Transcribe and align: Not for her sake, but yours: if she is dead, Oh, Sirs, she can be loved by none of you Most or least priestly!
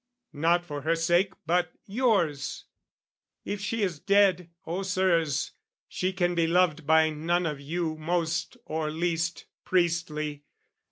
Not 0.33 0.65
for 0.65 0.81
her 0.81 0.95
sake, 0.95 1.33
but 1.45 1.73
yours: 1.85 2.65
if 3.45 3.61
she 3.61 3.83
is 3.83 3.99
dead, 3.99 4.49
Oh, 4.65 4.81
Sirs, 4.81 5.51
she 5.87 6.11
can 6.11 6.33
be 6.33 6.47
loved 6.47 6.87
by 6.87 7.11
none 7.11 7.45
of 7.45 7.59
you 7.59 7.97
Most 7.97 8.57
or 8.65 8.89
least 8.89 9.45
priestly! 9.63 10.41